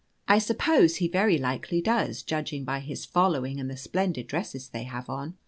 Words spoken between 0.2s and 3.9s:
I suppose be very likely does, judging by his following and the